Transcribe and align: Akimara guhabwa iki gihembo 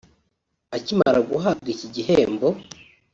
Akimara 0.75 1.19
guhabwa 1.29 1.67
iki 1.73 1.87
gihembo 1.95 2.47